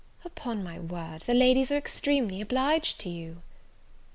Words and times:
"Upon 0.25 0.63
my 0.63 0.79
word, 0.79 1.25
the 1.27 1.35
ladies 1.35 1.69
are 1.69 1.77
extremely 1.77 2.41
obliged 2.41 2.99
to 3.01 3.09
you." 3.09 3.43